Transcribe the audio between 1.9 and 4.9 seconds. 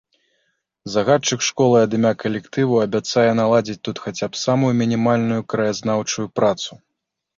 імя калектыву абяцае наладзіць тут хаця б самую